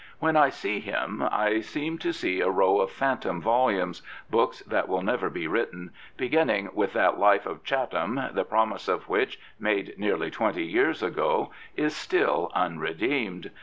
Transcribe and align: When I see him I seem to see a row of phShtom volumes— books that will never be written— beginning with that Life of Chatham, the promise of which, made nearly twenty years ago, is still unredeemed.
When 0.17 0.35
I 0.35 0.49
see 0.49 0.79
him 0.79 1.21
I 1.21 1.59
seem 1.59 1.99
to 1.99 2.11
see 2.11 2.41
a 2.41 2.49
row 2.49 2.79
of 2.79 2.89
phShtom 2.89 3.39
volumes— 3.39 4.01
books 4.31 4.61
that 4.61 4.87
will 4.87 5.03
never 5.03 5.29
be 5.29 5.45
written— 5.47 5.91
beginning 6.17 6.71
with 6.73 6.93
that 6.93 7.19
Life 7.19 7.45
of 7.45 7.63
Chatham, 7.63 8.19
the 8.31 8.43
promise 8.43 8.87
of 8.87 9.07
which, 9.07 9.39
made 9.59 9.93
nearly 9.99 10.31
twenty 10.31 10.65
years 10.65 11.03
ago, 11.03 11.51
is 11.75 11.95
still 11.95 12.49
unredeemed. 12.55 13.51